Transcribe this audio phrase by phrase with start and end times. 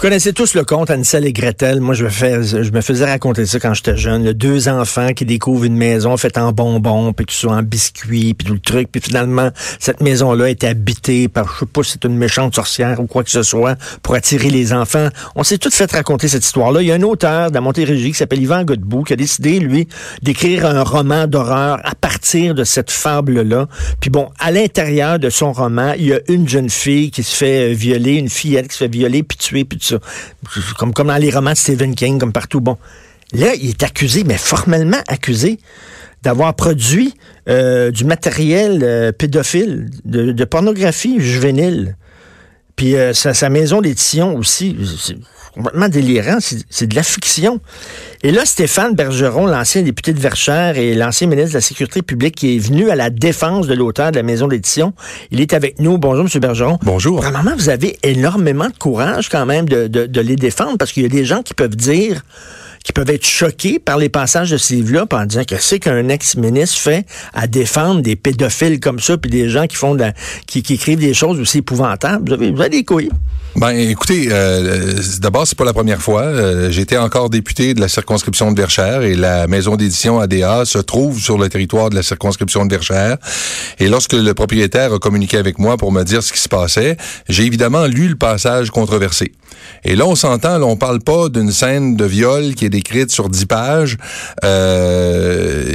[0.00, 1.82] Vous connaissez tous le conte Ansel et Gretel.
[1.82, 4.24] Moi, je me, faisais raconter ça quand j'étais jeune.
[4.24, 8.32] Le deux enfants qui découvrent une maison faite en bonbons, puis tout ça en biscuits,
[8.32, 8.88] puis tout le truc.
[8.90, 12.98] Puis finalement, cette maison-là est habitée par, je sais pas si c'est une méchante sorcière
[12.98, 15.10] ou quoi que ce soit, pour attirer les enfants.
[15.36, 16.80] On s'est tous fait raconter cette histoire-là.
[16.80, 19.58] Il y a un auteur de la Montérégie qui s'appelle Yvan Godbout qui a décidé,
[19.58, 19.86] lui,
[20.22, 23.68] d'écrire un roman d'horreur à partir de cette fable-là.
[24.00, 27.36] Puis bon, à l'intérieur de son roman, il y a une jeune fille qui se
[27.36, 29.89] fait violer, une fillette qui se fait violer, puis tuer, puis tout
[30.78, 32.60] Comme, dans les romans de Stephen King, comme partout.
[32.60, 32.76] Bon.
[33.32, 35.58] Là, il est accusé, mais formellement accusé,
[36.22, 37.14] d'avoir produit
[37.48, 41.96] euh, du matériel euh, pédophile, de, pornographie juvénile.
[42.76, 44.76] Puis euh, sa, sa maison d'édition aussi,
[45.54, 47.60] complètement délirant, c'est de la fiction.
[48.22, 52.36] Et là, Stéphane Bergeron, l'ancien député de Verchères et l'ancien ministre de la Sécurité publique,
[52.36, 54.92] qui est venu à la défense de l'auteur de la maison d'édition,
[55.30, 55.98] il est avec nous.
[55.98, 56.40] Bonjour, M.
[56.40, 56.78] Bergeron.
[56.82, 57.20] Bonjour.
[57.20, 61.02] Premièrement, vous avez énormément de courage quand même de, de, de les défendre parce qu'il
[61.02, 62.22] y a des gens qui peuvent dire
[62.82, 66.08] qui peuvent être choqués par les passages de ce livre-là en disant que c'est qu'un
[66.08, 67.04] ex-ministre fait
[67.34, 70.14] à défendre des pédophiles comme ça, puis des gens qui font de la-
[70.46, 72.26] qui, qui écrivent des choses aussi épouvantables.
[72.26, 73.10] Vous avez, vous avez des couilles.
[73.56, 76.22] Ben, écoutez, euh, d'abord, c'est pas la première fois.
[76.22, 80.78] Euh, J'étais encore député de la circonscription de Verchères et la maison d'édition ADA se
[80.78, 83.18] trouve sur le territoire de la circonscription de Verchères.
[83.80, 86.96] Et lorsque le propriétaire a communiqué avec moi pour me dire ce qui se passait,
[87.28, 89.32] j'ai évidemment lu le passage controversé.
[89.84, 93.28] Et là, on s'entend, on parle pas d'une scène de viol qui est décrite sur
[93.28, 93.96] dix pages.
[94.44, 95.74] Euh,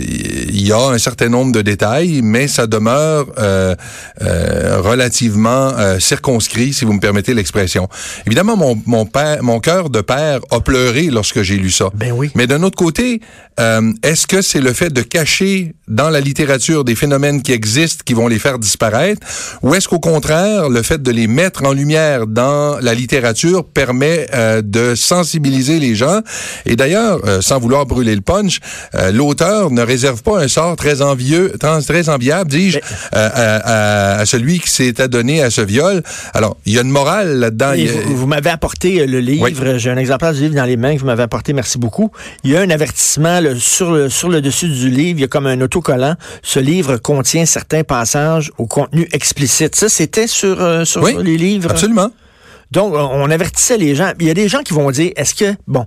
[0.49, 3.75] Il y a un certain nombre de détails, mais ça demeure euh,
[4.21, 7.64] euh, relativement euh, circonscrit, si vous me permettez l'expression.
[8.25, 11.89] Évidemment, mon, mon père, mon cœur de père a pleuré lorsque j'ai lu ça.
[11.93, 12.31] Ben oui.
[12.35, 13.21] Mais d'un autre côté,
[13.59, 18.01] euh, est-ce que c'est le fait de cacher dans la littérature des phénomènes qui existent
[18.05, 19.21] qui vont les faire disparaître,
[19.61, 24.27] ou est-ce qu'au contraire, le fait de les mettre en lumière dans la littérature permet
[24.33, 26.21] euh, de sensibiliser les gens?
[26.65, 28.59] Et d'ailleurs, euh, sans vouloir brûler le punch,
[28.95, 32.81] euh, l'auteur ne réserve pas un sort très envieux, très, enviable, dis-je, euh,
[33.13, 36.01] à, à- à celui qui s'est adonné à ce viol.
[36.33, 37.69] Alors, il y a une morale là-dedans.
[37.69, 37.75] A-
[38.07, 39.43] vous, vous m'avez apporté euh, le livre.
[39.43, 39.55] Oui.
[39.77, 41.53] J'ai un exemplaire du livre dans les mains que vous m'avez apporté.
[41.53, 42.11] Merci beaucoup.
[42.43, 45.19] Il y a un avertissement là, sur, le, sur le dessus du livre.
[45.19, 45.61] Il y a comme un
[46.43, 49.75] Ce livre contient certains passages au contenu explicite.
[49.75, 51.71] Ça, c'était sur, euh, sur Oui, les livres?
[51.71, 52.11] Absolument.
[52.71, 54.11] Donc, on on avertissait les gens.
[54.19, 55.85] Il y a des gens qui vont dire, est-ce que, bon,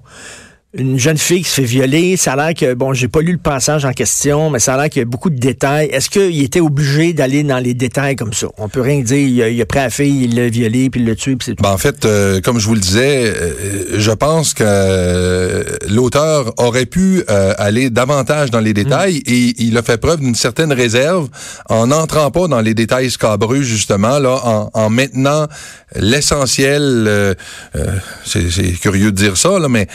[0.74, 3.32] une jeune fille qui se fait violer, ça a l'air que, bon, j'ai pas lu
[3.32, 5.86] le passage en question, mais ça a l'air qu'il y a beaucoup de détails.
[5.86, 8.48] Est-ce qu'il était obligé d'aller dans les détails comme ça?
[8.58, 9.16] On peut rien dire.
[9.16, 11.46] Il a, il a pris la fille, il l'a violée, puis il l'a tué, puis
[11.46, 11.62] c'est tout.
[11.62, 16.52] Ben, en fait, euh, comme je vous le disais, euh, je pense que euh, l'auteur
[16.58, 20.74] aurait pu euh, aller davantage dans les détails et il a fait preuve d'une certaine
[20.74, 21.28] réserve
[21.70, 25.46] en n'entrant pas dans les détails scabreux, justement, là, en, en maintenant
[25.94, 27.34] l'essentiel, euh,
[27.74, 27.86] euh,
[28.26, 29.86] c'est c'est curieux de dire ça, là, mais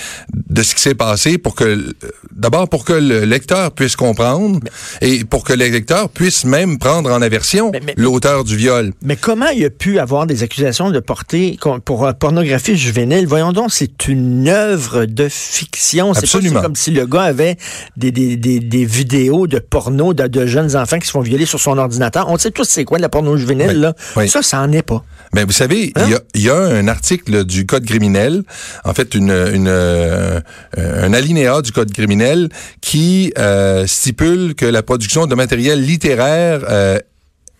[0.49, 1.93] de ce qui s'est passé pour que,
[2.33, 4.59] d'abord pour que le lecteur puisse comprendre
[5.01, 8.93] et pour que le lecteur puisse même prendre en aversion l'auteur du viol.
[9.01, 13.27] Mais comment il a pu avoir des accusations de portée pour euh, pornographie juvénile?
[13.27, 16.13] Voyons donc, c'est une œuvre de fiction.
[16.13, 17.57] C'est comme si le gars avait
[17.97, 21.45] des, des, des, des vidéos de porno de, de jeunes enfants qui se font violer
[21.45, 22.29] sur son ordinateur.
[22.29, 23.79] On sait tous c'est quoi de la porno juvénile, Oui.
[23.81, 23.93] là.
[24.15, 24.29] Oui.
[24.29, 25.03] Ça, ça en est pas.
[25.33, 26.03] Mais vous savez, Hein?
[26.05, 28.43] il y, a, y a un article du Code criminel,
[28.83, 30.39] en fait, une, une, euh,
[30.77, 32.49] un alinéa du Code criminel
[32.81, 36.99] qui euh, stipule que la production de matériel littéraire euh,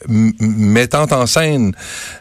[0.09, 1.73] mettant en scène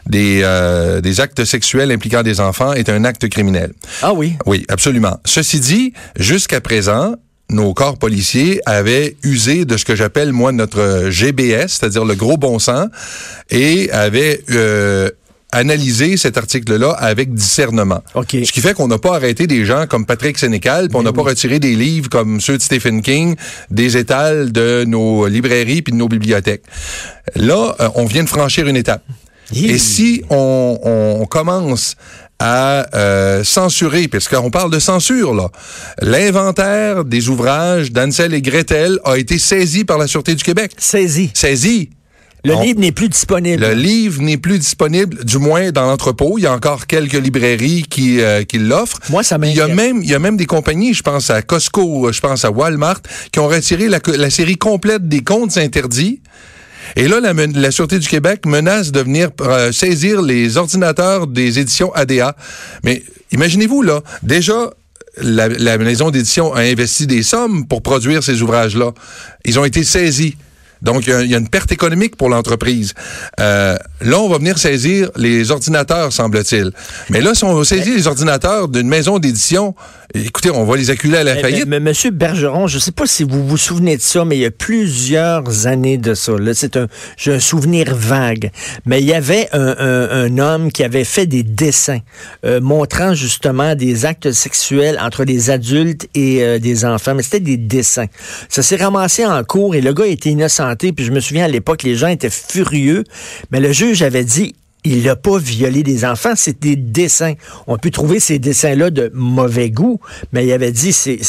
[0.07, 3.73] des, euh, des actes sexuels impliquant des enfants est un acte criminel.
[4.01, 4.35] Ah oui.
[4.45, 5.19] Oui, absolument.
[5.25, 7.15] Ceci dit, jusqu'à présent,
[7.49, 12.37] nos corps policiers avaient usé de ce que j'appelle, moi, notre GBS, c'est-à-dire le gros
[12.37, 12.87] bon sens,
[13.49, 15.09] et avaient euh,
[15.53, 18.03] analysé cet article-là avec discernement.
[18.15, 18.31] OK.
[18.43, 21.13] Ce qui fait qu'on n'a pas arrêté des gens comme Patrick Sénécal, puis on n'a
[21.13, 23.35] pas retiré des livres comme ceux de Stephen King
[23.69, 26.63] des étals de nos librairies puis de nos bibliothèques.
[27.35, 29.03] Là, euh, on vient de franchir une étape.
[29.55, 31.95] Et si on, on commence
[32.39, 35.49] à euh, censurer, puisqu'on parle de censure, là.
[36.01, 40.71] L'inventaire des ouvrages d'Ansel et Gretel a été saisi par la Sûreté du Québec.
[40.77, 41.29] Saisi.
[41.33, 41.89] Saisi.
[42.45, 43.61] Le On- livre n'est plus disponible.
[43.63, 46.37] Le livre n'est plus disponible, du moins dans l'entrepôt.
[46.37, 48.99] Il y a encore quelques librairies qui, euh, qui l'offrent.
[49.09, 49.75] Moi, ça Il y a m'inquiète.
[49.77, 53.01] même, il y a même des compagnies, je pense à Costco, je pense à Walmart,
[53.31, 56.21] qui ont retiré la, série complète des comptes interdits.
[56.97, 61.59] Et là, la, la Sûreté du Québec menace de venir euh, saisir les ordinateurs des
[61.59, 62.35] éditions ADA.
[62.83, 64.69] Mais imaginez-vous, là, déjà,
[65.21, 68.91] la, la maison d'édition a investi des sommes pour produire ces ouvrages-là.
[69.45, 70.35] Ils ont été saisis.
[70.83, 72.93] Donc, il y a- il y, a une perte économique pour l'entreprise.
[73.39, 76.71] Euh, là, on va venir saisir les ordinateurs, semble-t-il.
[77.09, 79.73] Mais là, si on va saisir les ordinateurs d'une maison d'édition,
[80.13, 81.65] écoutez, on va les acculer à la Mais- faillite.
[81.67, 84.37] mais- mais Monsieur Bergeron, je ne sais pas si vous vous souvenez de ça, mais
[84.37, 86.33] il y a plusieurs années de ça.
[86.53, 88.51] C'est un, j'ai un souvenir vague.
[88.85, 91.99] Mais il y avait un, un- un homme qui avait fait des dessins
[92.45, 97.15] euh, montrant justement des actes sexuels entre des adultes et euh, des enfants.
[97.15, 98.07] Mais c'était des dessins.
[98.49, 100.91] Ça s'est ramassé en cours et le gars était innocenté.
[100.93, 103.03] Puis je me souviens à l'époque, les gens étaient furieux.
[103.51, 107.33] Mais le juge avait dit il n'a pas violé des enfants, c'est des dessins.
[107.67, 109.99] On peut trouver ces dessins-là de mauvais goût,
[110.31, 111.19] mais il avait dit, c'est,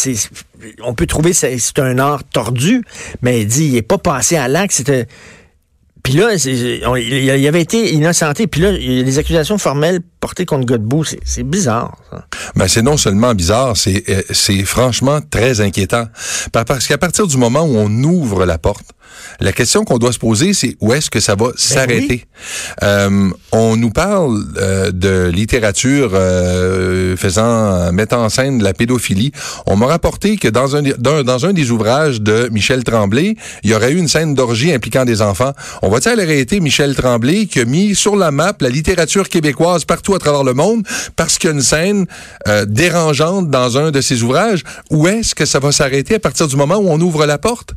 [0.82, 2.84] on peut trouver c'est, c'est un art tordu,
[3.22, 5.06] mais il dit, il n'est pas passé à l'acte, c'était...
[6.02, 10.46] Puis là, il avait été innocenté, puis là, il y a des accusations formelles portées
[10.46, 11.92] contre Godbout, c'est, bizarre.
[12.10, 12.24] ça.
[12.56, 16.06] Ben, c'est non seulement bizarre, c'est euh, c'est franchement très inquiétant.
[16.52, 18.86] Par- Parce qu'à partir du moment où on ouvre la porte,
[19.40, 22.24] la question qu'on doit se poser, c'est où est-ce que ça va s'arrêter?
[22.82, 29.30] Euh, on nous parle euh, de littérature euh, faisant mettant en scène de la pédophilie.
[29.66, 33.36] On m'a rapporté que dans un, des- dans, dans un des ouvrages de Michel Tremblay,
[33.62, 35.52] il y aurait eu une scène d'orgie impliquant des enfants.
[35.82, 40.13] On va-t-il arrêter Michel Tremblay qui a mis sur la map la littérature québécoise partout
[40.14, 42.06] à travers le monde parce qu'il y a une scène
[42.48, 44.62] euh, dérangeante dans un de ses ouvrages?
[44.90, 47.70] Où est-ce que ça va s'arrêter à partir du moment où on ouvre la porte?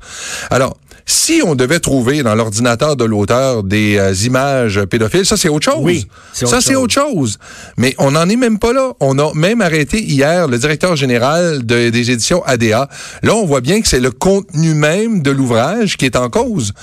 [0.50, 0.78] Alors,
[1.09, 5.63] si on devait trouver dans l'ordinateur de l'auteur des euh, images pédophiles, ça c'est autre
[5.71, 5.80] chose.
[5.81, 7.38] Oui, ça c'est autre chose.
[7.77, 8.92] Mais on n'en est même pas là.
[9.00, 12.89] On a même arrêté hier le directeur général de- des éditions ADA.
[13.24, 16.74] Là, on voit bien que c'est le contenu même de l'ouvrage qui est en cause.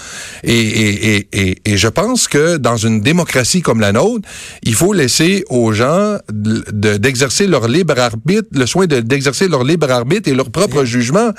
[0.43, 4.27] Et, et, et, et, je pense que dans une démocratie comme la nôtre,
[4.63, 9.49] il faut laisser aux gens de- de- d'exercer leur libre arbitre, le soin de- d'exercer
[9.49, 11.31] leur libre arbitre et leur propre jugement.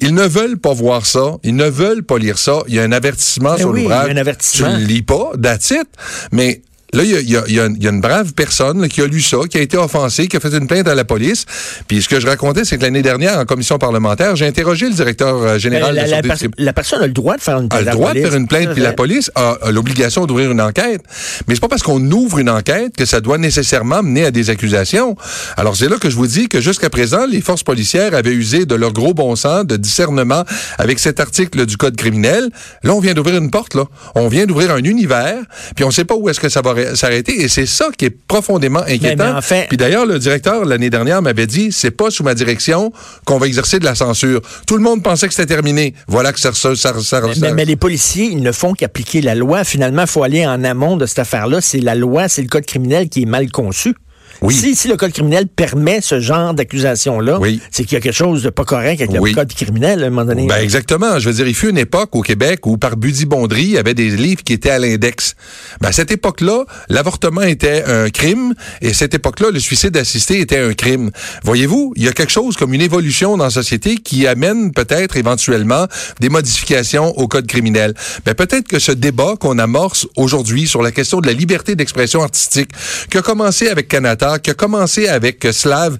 [0.00, 1.36] Ils ne veulent pas voir ça.
[1.44, 2.62] Ils ne veulent pas lire ça.
[2.68, 4.14] Il y a un avertissement Eh sur oui, l'ouvrage.
[4.52, 5.88] Tu le lis pas, that's it.
[6.30, 6.62] Mais
[6.94, 8.80] Là, il y a, y a- y a une- il y a une brave personne
[8.82, 10.94] là, qui a lu ça, qui a été offensée, qui a fait une plainte à
[10.94, 11.46] la police.
[11.88, 14.94] Puis ce que je racontais, c'est que l'année dernière, en commission parlementaire, j'ai interrogé le
[14.94, 17.40] directeur euh, général la, de la la pers- Sûreté la personne a le droit de
[17.40, 17.80] faire une a plainte.
[17.84, 20.50] le à la droit de faire une plainte, puis la police a, a l'obligation d'ouvrir
[20.50, 21.00] une enquête.
[21.48, 24.50] Mais c'est pas parce qu'on ouvre une enquête que ça doit nécessairement mener à des
[24.50, 25.16] accusations.
[25.56, 28.66] Alors c'est là que je vous dis que jusqu'à présent, les forces policières avaient usé
[28.66, 30.44] de leur gros bon sens, de discernement
[30.78, 32.50] avec cet article du code criminel.
[32.82, 33.84] Là, on vient d'ouvrir une porte, là.
[34.14, 35.36] On vient d'ouvrir un univers,
[35.74, 38.10] puis on sait pas où est-ce que ça va s'arrêter, et c'est ça qui est
[38.28, 39.34] profondément inquiétant.
[39.34, 42.92] mais Puis d'ailleurs, le directeur l'année dernière m'avait dit, c'est pas sous ma direction
[43.24, 44.40] qu'on va exercer de la censure.
[44.66, 45.94] Tout le monde pensait que c'était terminé.
[46.08, 49.20] Voilà que ça, ça, ça, ça- Mais, ça- mais les policiers, ils ne font qu'appliquer
[49.20, 49.64] la loi.
[49.64, 51.60] Finalement, il faut aller en amont de cette affaire-là.
[51.60, 53.94] C'est la loi, c'est le code criminel qui est mal conçu.
[54.42, 54.54] Oui.
[54.54, 57.60] Si, si le code criminel permet ce genre d'accusation-là, Oui.
[57.70, 59.30] c'est qu'il y a quelque chose de pas correct avec Oui.
[59.30, 60.46] le code criminel à un moment donné.
[60.46, 61.18] Ben exactement.
[61.18, 63.78] Je veux dire, il fut une époque au Québec où par Buddy Bondry, il y
[63.78, 65.34] avait des livres qui étaient à l'index.
[65.80, 70.40] Ben, à cette époque-là, l'avortement était un crime et à cette époque-là, le suicide assisté
[70.40, 71.10] était un crime.
[71.44, 75.16] Voyez-vous, il y a quelque chose comme une évolution dans la société qui amène peut-être
[75.16, 75.86] éventuellement
[76.20, 77.94] des modifications au code criminel.
[78.26, 82.22] Ben peut-être que ce débat qu'on amorce aujourd'hui sur la question de la liberté d'expression
[82.22, 82.70] artistique,
[83.10, 85.98] qui a commencé avec Canada, qui a commencé avec Slav,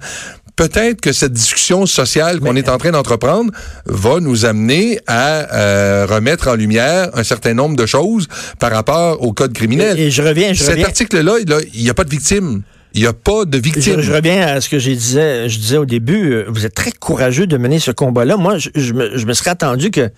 [0.55, 3.51] Peut-être que cette discussion sociale qu'on est en train d'entreprendre
[3.87, 8.29] va nous amener à euh, remettre en lumière un certain nombre de choses
[8.61, 9.99] par rapport au code criminel.
[9.99, 10.85] Et, et je reviens, je Cet reviens.
[10.87, 11.37] article-là,
[11.73, 12.62] il n'y a pas de victime.
[12.93, 13.97] Il n'y a pas de victime.
[13.97, 16.33] Je, je reviens à ce que j'ai disais, je disais au début.
[16.35, 18.37] euh, Vous êtes très courageux de mener ce combat-là.
[18.37, 20.11] Moi, je, je me, je me serais attendu que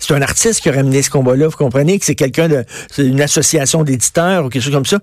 [0.00, 1.46] c'est un artiste qui aurait mené ce combat-là.
[1.46, 4.98] Vous comprenez que c'est quelqu'un de, c'est une association d'éditeurs ou quelque chose comme ça.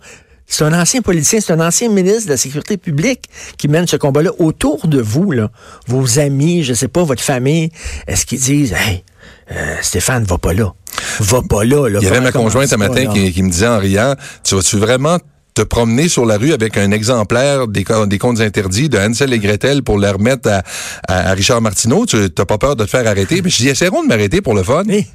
[0.48, 3.24] C'est un ancien politicien, c'est un ancien ministre de la Sécurité publique
[3.58, 5.50] qui mène ce combat-là autour de vous, là.
[5.88, 7.72] Vos amis, je sais pas, votre famille.
[8.08, 9.04] Est-ce qu'ils disent, hey,
[9.52, 10.74] euh, Stéphane, va pas là.
[11.20, 12.00] Va pas là, là.
[12.02, 15.18] Il y avait ma conjointe comment matin qui, me disait en riant, tu vas-tu vraiment
[15.56, 19.34] te promener sur la rue avec un exemplaire des, co- des contes interdits de Hansel
[19.34, 20.64] et Gretel pour les remettre à,
[21.08, 22.06] à- à Richard Martineau?
[22.06, 23.42] Tu n'as pas peur de te faire arrêter?
[23.42, 24.84] Puis je dis, essaieront de m'arrêter pour le fun.
[24.88, 25.06] Oui.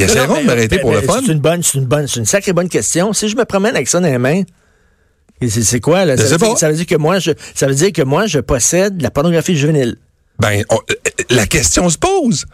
[0.00, 1.20] Non, essaieront de m'arrêter mais- pour le mais fun.
[1.24, 3.12] C'est une bonne, c'est une bonne, c'est une sacrée bonne question.
[3.12, 4.42] Si je me promène avec ça dans les mains,
[5.48, 6.16] c'est quoi, là?
[6.16, 8.38] Ça veut, dire, ça veut dire que moi, je, ça veut dire que moi, je
[8.38, 9.96] possède de la pornographie juvénile.
[10.38, 10.94] Ben, on- euh,
[11.30, 12.46] la question se pose.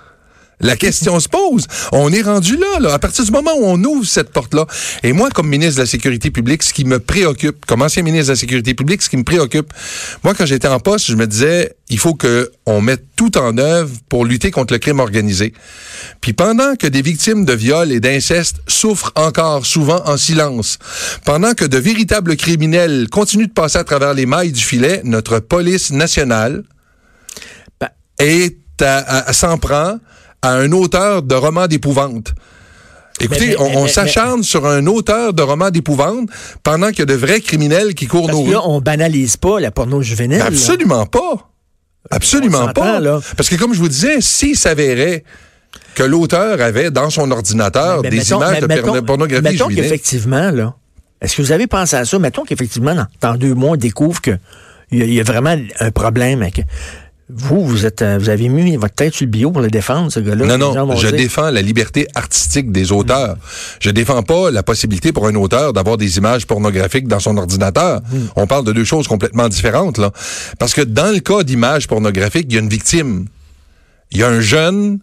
[0.61, 1.67] La question se pose.
[1.93, 4.67] On est rendu là, là, à partir du moment où on ouvre cette porte-là.
[5.05, 8.27] Et moi, comme ministre de la Sécurité publique, ce qui me préoccupe, comme ancien ministre
[8.27, 9.73] de la Sécurité publique, ce qui me préoccupe,
[10.25, 13.57] moi, quand j'étais en poste, je me disais, il faut que on mette tout en
[13.59, 15.53] œuvre pour lutter contre le crime organisé.
[16.21, 20.79] Puis pendant que des victimes de viol et d'inceste souffrent encore souvent en silence,
[21.25, 25.39] pendant que de véritables criminels continuent de passer à travers les mailles du filet, notre
[25.39, 26.65] police nationale,
[27.81, 29.99] Ben- est à, à- à- s'en prend
[30.43, 32.33] à un auteur de romans d'épouvante.
[33.21, 36.29] Écoutez, Mais- mais- on, s'acharne sur un auteur de romans d'épouvante
[36.63, 38.65] pendant qu'il y a de vrais criminels qui courent Parce nos que là, rues.
[38.69, 40.39] on banalise pas la porno juvénile.
[40.39, 40.45] là.
[40.47, 41.51] Absolument pas.
[42.11, 43.01] Absolument pas.
[43.01, 43.21] là.
[43.37, 45.25] Parce que comme je vous disais, s'il s'avérait
[45.97, 49.83] que l'auteur avait dans son ordinateur Mais des mettons- images de mettons- pornographie Mettons juvénile,
[49.83, 50.75] qu'effectivement, là,
[51.21, 52.19] est-ce que vous avez pensé à ça?
[52.21, 54.39] Mettons qu'effectivement, dans, dans deux mois, on découvre que
[54.93, 56.43] il y, y a vraiment un problème.
[56.43, 56.65] avec-
[57.31, 60.11] vous, vous êtes, euh, vous avez mis votre tête sur le bio pour le défendre,
[60.11, 60.47] ce gars-là.
[60.47, 63.37] Non, non, je dire- défends la liberté artistique des auteurs.
[63.81, 68.01] Je défends pas la possibilité pour un auteur d'avoir des images pornographiques dans son ordinateur.
[68.37, 70.11] On parle de deux choses complètement différentes, là.
[70.59, 73.27] Parce que dans le cas d'images pornographiques, il y a une victime.
[74.11, 75.01] Il y a un jeune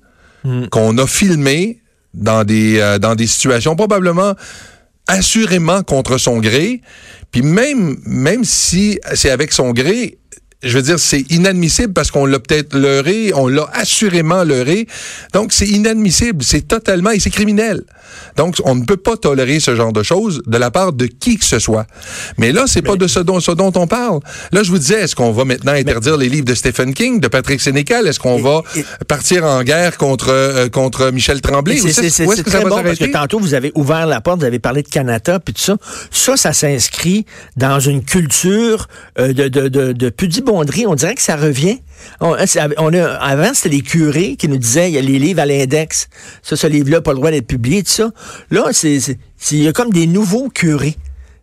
[0.72, 1.79] qu'on a filmé
[2.15, 4.34] dans des, euh, dans des situations probablement
[5.08, 6.82] assurément contre son gré.
[7.32, 10.17] Puis même, même si c'est avec son gré,
[10.63, 14.88] je veux dire, c'est inadmissible parce qu'on l'a peut-être leurré, on l'a assurément leurré.
[15.33, 17.83] Donc, c'est inadmissible, c'est totalement, et c'est criminel.
[18.38, 21.38] Donc, on ne peut pas tolérer ce genre de choses de la part de qui
[21.38, 21.85] que ce soit.
[22.38, 24.19] Mais là, c'est pas de ce dont, ce dont on parle.
[24.51, 27.27] Là, je vous disais, est-ce qu'on va maintenant interdire les livres de Stephen King, de
[27.27, 28.07] Patrick Sénécal?
[28.07, 31.77] Est-ce qu'on Et- va et- partir en guerre contre, euh, contre Michel Tremblay?
[31.77, 34.88] C'est- très bon parce que tantôt, vous avez ouvert la porte, vous avez parlé de
[34.88, 35.77] Canada, puis tout ça.
[36.12, 37.25] Ça, ça s'inscrit
[37.57, 38.88] dans une culture
[39.19, 40.09] euh, de, de, de, de
[40.53, 41.79] On dirait que ça revient.
[42.19, 45.19] On, c'est- on a, avant, c'était les curés qui nous disaient, il y a les
[45.19, 46.07] livres à l'index.
[46.41, 48.11] Ça, ce livre-là, pas le droit d'être publié, tout ça.
[48.51, 49.17] Là, c'est-
[49.51, 50.95] il y a comme des nouveaux curés.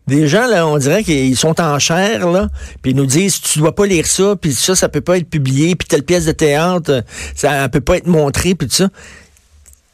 [0.09, 2.49] Des gens, là, on dirait qu'ils sont en chair, là,
[2.82, 5.30] puis ils nous disent, tu dois pas lire ça, puis ça, ça peut pas être
[5.30, 7.02] publié, puis telle pièce de théâtre, euh,
[7.37, 8.88] ça peut pas être montré, puis tout ça.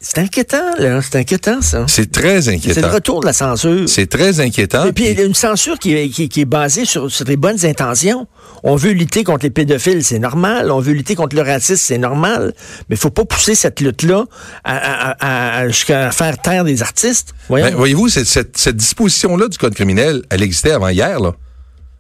[0.01, 1.01] C'est inquiétant, là.
[1.03, 1.85] C'est inquiétant, ça.
[1.89, 2.89] C'est très C'est le inquiétant.
[2.91, 3.89] retour de la censure.
[3.89, 4.85] C'est très inquiétant.
[4.87, 7.25] Et puis, il y a une censure qui est, qui, qui est basée sur, sur
[7.25, 8.29] des bonnes intentions.
[8.63, 10.71] On veut lutter contre les pédophiles, c'est normal.
[10.71, 12.55] On veut lutter contre le racisme, c'est normal.
[12.89, 14.25] Mais il faut pas pousser cette lutte-là
[14.63, 17.35] à, à- à- à- jusqu'à faire taire des artistes.
[17.51, 21.35] Ben, voyez-vous, cette, cette, cette disposition-là du code criminel, elle existait avant hier, là.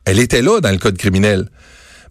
[0.04, 1.48] Elle était là dans le code criminel.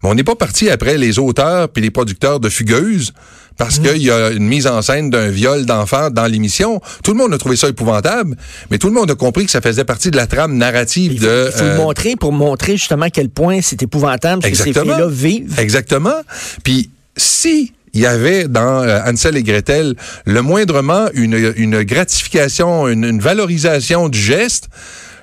[0.03, 3.13] Mais on n'est pas parti après les auteurs puis les producteurs de fugueuses
[3.57, 6.81] parce qu'il y a une mise en scène d'un viol d'enfant dans l'émission.
[7.03, 8.35] Tout le monde a trouvé ça épouvantable,
[8.69, 11.19] mais tout le monde a compris que ça faisait partie de la trame narrative il
[11.19, 11.49] faut, de...
[11.53, 14.55] il faut euh, le montrer pour montrer justement à quel point c'est épouvantable ce que
[14.55, 14.95] ces Exactement.
[14.95, 15.59] filles-là vivent.
[15.59, 16.21] Exactement.
[16.63, 19.95] Puis si il y avait dans euh, Ansel et Gretel
[20.25, 24.69] le moindrement une, une gratification, une, une valorisation du geste,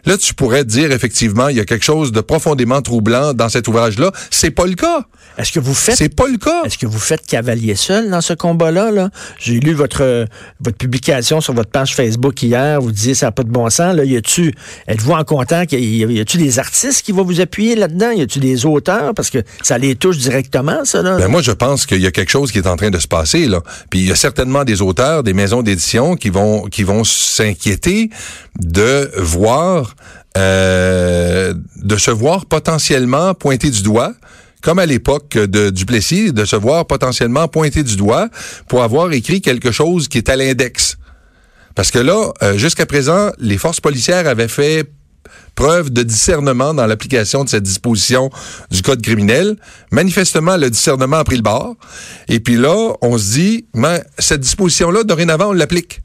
[0.06, 3.68] là tu pourrais dire effectivement il y a quelque chose de profondément troublant dans cet
[3.68, 4.12] ouvrage-là.
[4.30, 5.06] C'est pas le cas.
[5.36, 6.62] Est-ce que vous faites C'est pas le cas.
[6.64, 8.90] Est-ce que vous faites cavalier seul dans ce combat-là?
[8.92, 9.10] Là?
[9.38, 10.26] J'ai lu votre, euh,
[10.60, 12.80] votre publication sur votre page Facebook hier.
[12.80, 13.96] Vous disiez ça n'a pas de bon sens.
[13.96, 14.54] Là, y a-tu,
[14.86, 15.72] êtes-vous en contact?
[15.72, 18.10] Y a-tu des artistes qui vont vous appuyer là-dedans?
[18.10, 19.12] Y a-tu des auteurs?
[19.14, 21.02] Parce que ça les touche directement, ça.
[21.02, 21.16] Là.
[21.16, 23.08] Ben moi, je pense qu'il y a quelque chose qui est en train de se
[23.08, 23.60] passer là.
[23.90, 28.10] Puis il y a certainement des auteurs, des maisons d'édition qui vont qui vont s'inquiéter
[28.60, 29.93] de voir
[30.36, 34.12] euh, de se voir potentiellement pointé du doigt.
[34.62, 38.28] Comme à l'époque de Duplessis, de se voir potentiellement pointé du doigt
[38.66, 40.96] pour avoir écrit quelque chose qui est à l'index.
[41.74, 44.88] Parce que là, euh, jusqu'à présent, les forces policières avaient fait
[45.54, 48.30] preuve de discernement dans l'application de cette disposition
[48.70, 49.56] du code criminel.
[49.90, 51.76] Manifestement, le discernement a pris le bord.
[52.28, 56.02] Et puis là, on se dit, mais cette disposition-là, dorénavant, on l'applique.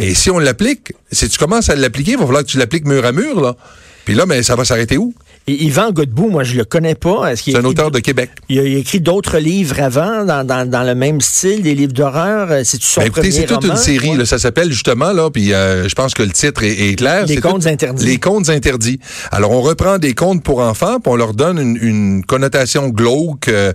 [0.00, 2.86] Et si on l'applique, si tu commences à l'appliquer, il va falloir que tu l'appliques
[2.86, 3.56] mur à mur, là.
[4.04, 5.12] Puis là, mais ça va s'arrêter où?
[5.48, 7.34] Et Yvan Godbout, moi, je le connais pas.
[7.36, 8.30] C'est un auteur de Québec.
[8.48, 11.74] Il a, il a écrit d'autres livres avant, dans, dans, dans le même style, des
[11.74, 12.50] livres d'horreur?
[12.50, 13.74] Euh, C'est-tu son Ben, écoutez, c'est toute roman?
[13.74, 14.16] une série.
[14.16, 17.26] Là, ça s'appelle justement là, puis euh, je pense que le titre est, est clair.
[17.26, 18.04] Les C'est contes tout- interdits.
[18.06, 18.98] Les contes interdits.
[19.30, 23.46] Alors, on reprend des contes pour enfants, puis on leur donne une, une connotation glauque,
[23.48, 23.72] euh,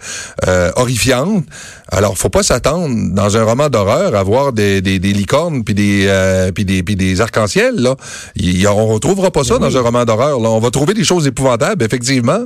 [0.75, 1.45] horrifiante.
[1.93, 5.73] Alors, faut pas s'attendre dans un roman d'horreur à voir des, des, des licornes puis
[5.73, 7.75] des euh, puis des puis des arcs-en-ciel.
[7.75, 7.95] Là,
[8.37, 10.39] y on retrouvera pas ça dans un roman d'horreur.
[10.39, 12.45] Là, on va trouver des choses épouvantables, effectivement.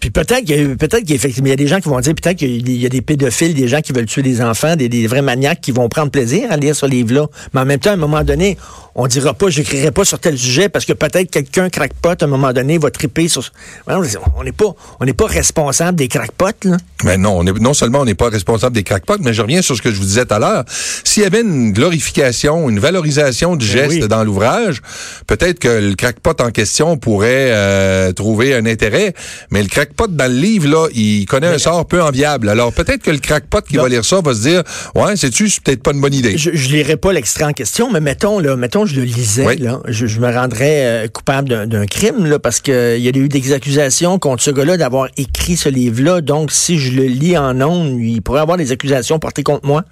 [0.00, 2.14] Puis peut-être qu'il y a- peut-être qu'effectivement, il y a des gens qui vont dire
[2.14, 4.22] peut-être qu'il y a des- il y a des pédophiles, des gens qui veulent tuer
[4.22, 7.26] des enfants, des, des vrais maniaques qui vont prendre plaisir à lire ce livre-là.
[7.52, 8.56] Mais en même temps, à un moment donné,
[8.94, 12.26] on dira pas, j'écrirai pas sur tel sujet parce que peut-être quelqu'un crackpot à un
[12.26, 13.42] moment donné va triper sur.
[13.86, 16.76] On n'est pas, on n'est pas responsable des crackpots là.
[17.04, 19.62] Mais non, on est, non seulement on n'est pas responsable des crackpots, mais je reviens
[19.62, 20.64] sur ce que je vous disais tout à l'heure.
[21.04, 24.08] S'il y avait une glorification, une valorisation du Ben geste oui.
[24.08, 24.82] dans l'ouvrage,
[25.26, 29.14] peut-être que le crackpot en question pourrait euh, trouver un intérêt.
[29.50, 32.48] Mais le crackpot dans le livre là, il connaît un sort peu enviable.
[32.48, 33.82] Alors peut-être que le crackpot qui Non.
[33.84, 34.62] va lire ça va se dire,
[34.94, 36.36] ouais, sais-tu, c'est peut-être pas une bonne idée.
[36.36, 39.56] Je, je lirai pas l'extrait en question, mais mettons, là, mettons, je le lisais, Oui.
[39.58, 43.12] là, je, je me rendrais euh, coupable d'un- crime, là, parce que il y a
[43.18, 46.20] eu des accusations contre ce gars-là d'avoir écrit ce livre-là.
[46.20, 49.84] Donc, si je le lis en ondes, il pourrait avoir des accusations portées contre moi.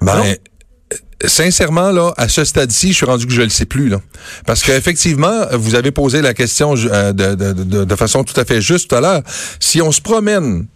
[0.00, 0.24] Ben, Non?
[0.24, 0.34] euh,
[1.26, 4.00] sincèrement, là, à ce stade-ci, je suis rendu que je le sais plus, là.
[4.46, 8.44] Parce qu'effectivement, vous avez posé la question euh, de, de, de, de façon tout à
[8.44, 9.22] fait juste tout à l'heure.
[9.60, 10.66] Si on se promène,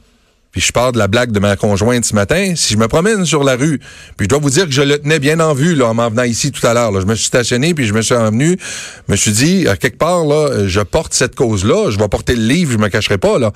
[0.53, 3.25] puis je parle de la blague de ma conjointe ce matin, si je me promène
[3.25, 3.79] sur la rue,
[4.17, 6.11] puis je dois vous dire que je le tenais bien en vue, là, en m'en
[6.11, 6.99] venant ici tout à l'heure.
[7.01, 8.59] Je me suis stationné, puis je me suis revenu,
[9.07, 12.35] je me suis dit, à quelque part, là, je porte cette cause-là, je vais porter
[12.35, 13.53] le livre, je me cacherai pas, là.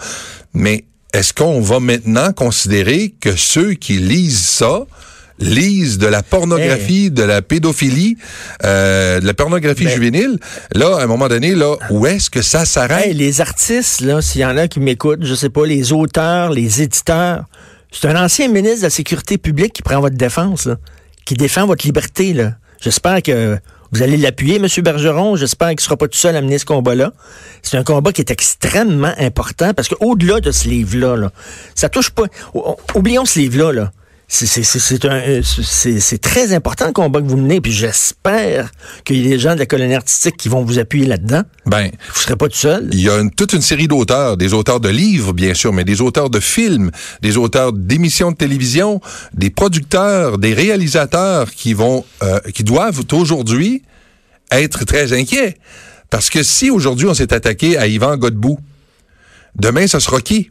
[0.52, 4.84] Mais est-ce qu'on va maintenant considérer que ceux qui lisent ça
[5.38, 8.16] lisent de la pornographie, de la pédophilie,
[8.64, 10.38] euh, de la pornographie Ben- juvénile,
[10.74, 13.06] là, à un moment donné, là, où est-ce que ça s'arrête?
[13.06, 16.50] Hey, les artistes, là, s'il y en a qui m'écoutent, je sais pas, les auteurs,
[16.50, 17.44] les éditeurs,
[17.90, 20.76] c'est un ancien ministre de la Sécurité publique qui prend votre défense, là,
[21.24, 22.52] qui défend votre liberté, là.
[22.80, 23.56] J'espère que
[23.92, 24.66] vous allez l'appuyer, M.
[24.82, 25.36] Bergeron.
[25.36, 27.12] J'espère qu'il ne sera pas tout seul à mener ce combat-là.
[27.62, 31.30] C'est un combat qui est extrêmement important parce qu'au-delà de ce livre-là, là,
[31.74, 32.24] ça touche pas.
[32.94, 33.92] Oublions ce livre-là, là.
[34.26, 38.70] C'est- euh, c'est- très important le combat que vous menez, puis j'espère
[39.04, 41.42] qu'il y a des gens de la colonie artistique qui vont vous appuyer là-dedans.
[41.66, 42.88] Ben, Vous serez pas tout seul.
[42.92, 45.84] il y a une- toute une série d'auteurs, des auteurs de livres, bien sûr, mais
[45.84, 46.90] des auteurs de films,
[47.22, 49.00] des auteurs d'émissions de télévision,
[49.34, 53.82] des producteurs, des réalisateurs qui vont, euh, qui doivent aujourd'hui
[54.50, 55.56] être très inquiets.
[56.10, 58.58] Parce que si aujourd'hui on s'est attaqué à Yvan Godbout,
[59.56, 60.50] demain ce sera qui?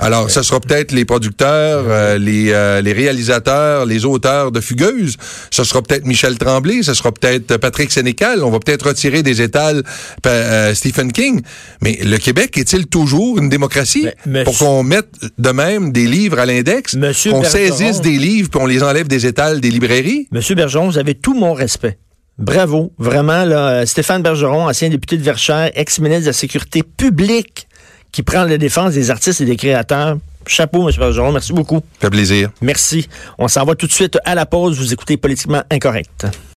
[0.00, 5.16] Alors, ce sera peut-être les producteurs, euh, les, euh, les réalisateurs, les auteurs de Fugueuse.
[5.50, 8.42] Ce sera peut-être Michel Tremblay, ce sera peut-être Patrick Sénécal.
[8.44, 9.82] On va peut-être retirer des étals
[10.26, 11.42] euh, Stephen King.
[11.80, 16.38] Mais le Québec est-il toujours une démocratie Mais- pour qu'on mette de même des livres
[16.38, 20.28] à l'index, Monsieur qu'on saisisse des livres puis on les enlève des étals des librairies?
[20.32, 21.98] Monsieur Bergeron, vous avez tout mon respect.
[22.38, 22.92] Bravo.
[22.98, 27.68] Vraiment, là, Stéphane Bergeron, ancien député de Verchères, ex-ministre de la Sécurité publique,
[28.12, 30.18] qui prend la défense des artistes et des créateurs.
[30.46, 31.32] Chapeau, Monsieur Bergeron.
[31.32, 31.76] Merci beaucoup.
[31.76, 32.50] Ça fait plaisir.
[32.60, 33.08] Merci.
[33.38, 34.78] On s'en va tout de suite à la pause.
[34.78, 36.26] Vous écoutez Politiquement Incorrect.